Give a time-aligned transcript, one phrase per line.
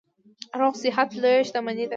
[0.59, 1.85] روغ صحت لویه شتنمي ده.